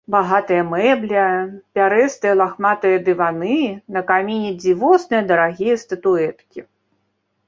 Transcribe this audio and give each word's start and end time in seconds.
Багатая 0.13 0.61
мэбля, 0.69 1.25
пярэстыя, 1.75 2.31
лахматыя 2.39 2.97
дываны, 3.09 3.57
на 3.97 4.03
каміне 4.13 4.49
дзівосныя, 4.63 5.21
дарагія 5.33 5.75
статуэткі. 5.83 6.59